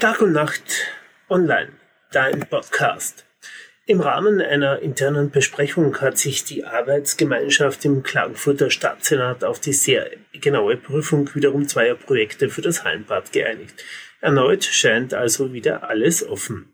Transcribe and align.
Tag 0.00 0.20
und 0.20 0.32
Nacht 0.32 0.92
online, 1.30 1.70
dein 2.12 2.40
Podcast. 2.40 3.24
Im 3.86 4.00
Rahmen 4.00 4.42
einer 4.42 4.80
internen 4.80 5.30
Besprechung 5.30 5.98
hat 6.02 6.18
sich 6.18 6.44
die 6.44 6.66
Arbeitsgemeinschaft 6.66 7.82
im 7.86 8.02
Klagenfurter 8.02 8.68
Stadtsenat 8.68 9.42
auf 9.42 9.58
die 9.58 9.72
sehr 9.72 10.10
genaue 10.34 10.76
Prüfung 10.76 11.34
wiederum 11.34 11.66
zweier 11.66 11.94
Projekte 11.94 12.50
für 12.50 12.60
das 12.60 12.84
Hallenbad 12.84 13.32
geeinigt. 13.32 13.82
Erneut 14.20 14.64
scheint 14.64 15.14
also 15.14 15.54
wieder 15.54 15.88
alles 15.88 16.28
offen. 16.28 16.70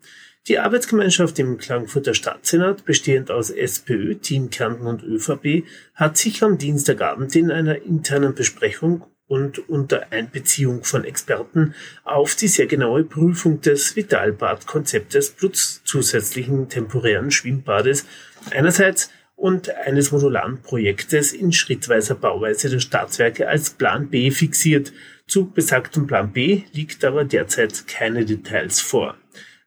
Die 0.49 0.59
Arbeitsgemeinschaft 0.59 1.39
im 1.39 1.59
Klagenfurter 1.59 2.15
Stadtsenat, 2.15 2.85
bestehend 2.85 3.31
aus 3.31 3.51
SPÖ, 3.51 4.17
Team 4.17 4.51
Kärnten 4.51 4.89
und 4.89 5.05
ÖVP, 5.05 5.65
hat 5.95 6.17
sich 6.17 6.43
am 6.43 6.59
Dienstagabend 6.59 7.37
in 7.37 7.53
einer 7.53 7.83
internen 7.83 8.35
Besprechung 8.35 9.07
und 9.33 9.67
unter 9.71 10.13
Einbeziehung 10.13 10.85
von 10.85 11.05
Experten 11.05 11.75
auf 12.05 12.35
die 12.35 12.49
sehr 12.49 12.67
genaue 12.67 13.03
Prüfung 13.03 13.63
des 13.63 13.97
Vitalbad-Konzeptes 13.97 15.31
plus 15.31 15.81
zusätzlichen 15.85 16.69
temporären 16.69 17.31
Schwimmbades 17.31 18.05
einerseits 18.51 19.09
und 19.35 19.71
eines 19.71 20.13
modularen 20.13 20.61
Projektes 20.61 21.33
in 21.33 21.51
schrittweiser 21.51 22.15
Bauweise 22.15 22.69
der 22.69 22.81
Staatswerke 22.81 23.49
als 23.49 23.71
Plan 23.71 24.11
B 24.11 24.31
fixiert. 24.31 24.93
Zu 25.27 25.51
besagtem 25.51 26.07
Plan 26.07 26.31
B 26.33 26.65
liegt 26.75 27.03
aber 27.03 27.25
derzeit 27.25 27.89
keine 27.89 28.27
Details 28.27 28.83
vor. 28.83 29.17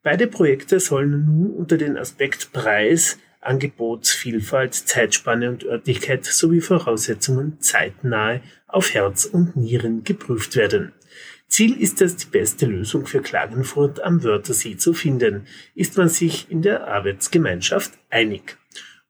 Beide 0.04 0.28
Projekte 0.28 0.80
sollen 0.80 1.26
nun 1.26 1.50
unter 1.50 1.78
den 1.80 1.98
Aspekt 1.98 2.52
Preis, 2.54 3.18
Angebotsvielfalt, 3.46 4.74
Zeitspanne 4.74 5.50
und 5.50 5.64
Örtlichkeit 5.66 6.26
sowie 6.26 6.62
Voraussetzungen 6.62 7.60
zeitnahe 7.60 8.42
auf 8.68 8.94
Herz 8.94 9.26
und 9.26 9.56
Nieren 9.56 10.04
geprüft 10.04 10.56
werden. 10.56 10.94
Ziel 11.48 11.80
ist 11.80 12.02
es, 12.02 12.18
die 12.18 12.26
beste 12.26 12.66
Lösung 12.66 13.06
für 13.06 13.22
Klagenfurt 13.22 14.02
am 14.04 14.24
Wörthersee 14.24 14.78
zu 14.78 14.94
finden, 14.94 15.46
ist 15.76 15.98
man 15.98 16.10
sich 16.10 16.50
in 16.50 16.62
der 16.62 16.88
Arbeitsgemeinschaft 16.88 17.94
einig. 18.10 18.58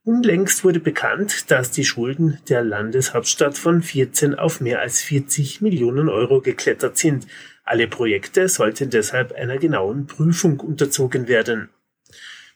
Unlängst 0.04 0.64
wurde 0.64 0.80
bekannt, 0.80 1.50
dass 1.50 1.72
die 1.72 1.84
Schulden 1.84 2.38
der 2.48 2.64
Landeshauptstadt 2.64 3.58
von 3.58 3.82
14 3.82 4.36
auf 4.36 4.62
mehr 4.62 4.80
als 4.80 5.02
40 5.02 5.62
Millionen 5.62 6.10
Euro 6.10 6.42
geklettert 6.42 6.98
sind. 6.98 7.26
Alle 7.64 7.88
Projekte 7.88 8.48
sollten 8.48 8.92
deshalb 8.92 9.32
einer 9.32 9.58
genauen 9.58 10.06
Prüfung 10.06 10.60
unterzogen 10.60 11.28
werden. 11.28 11.70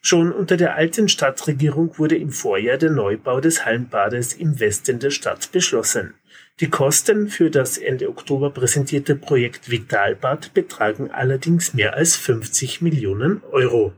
Schon 0.01 0.31
unter 0.31 0.55
der 0.55 0.75
alten 0.75 1.09
Stadtregierung 1.09 1.97
wurde 1.97 2.15
im 2.15 2.31
Vorjahr 2.31 2.77
der 2.77 2.89
Neubau 2.89 3.41
des 3.41 3.65
Hallenbades 3.65 4.33
im 4.33 4.59
Westen 4.59 4.99
der 4.99 5.11
Stadt 5.11 5.51
beschlossen. 5.51 6.13
Die 6.61 6.69
Kosten 6.69 7.27
für 7.27 7.49
das 7.49 7.77
Ende 7.77 8.09
Oktober 8.09 8.49
präsentierte 8.49 9.15
Projekt 9.15 9.69
Vitalbad 9.69 10.53
betragen 10.53 11.11
allerdings 11.11 11.73
mehr 11.73 11.95
als 11.95 12.15
50 12.15 12.81
Millionen 12.81 13.41
Euro. 13.51 13.93